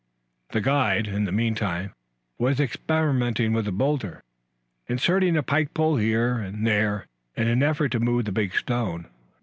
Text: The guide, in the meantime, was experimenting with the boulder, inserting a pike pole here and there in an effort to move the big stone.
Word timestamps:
The 0.49 0.61
guide, 0.61 1.07
in 1.07 1.25
the 1.25 1.31
meantime, 1.31 1.93
was 2.39 2.59
experimenting 2.59 3.53
with 3.53 3.65
the 3.65 3.71
boulder, 3.71 4.23
inserting 4.87 5.37
a 5.37 5.43
pike 5.43 5.75
pole 5.75 5.97
here 5.97 6.39
and 6.39 6.65
there 6.65 7.05
in 7.35 7.47
an 7.47 7.61
effort 7.61 7.89
to 7.91 7.99
move 7.99 8.25
the 8.25 8.31
big 8.31 8.55
stone. 8.55 9.05